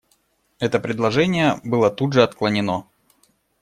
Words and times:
Это 0.57 0.79
предложение 0.79 1.59
было 1.63 1.91
тут 1.91 2.13
же 2.13 2.23
отклонено. 2.23 2.87